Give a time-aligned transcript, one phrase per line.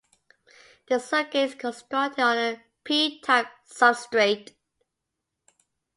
[0.87, 4.55] The circuit is constructed on a P-type substrate.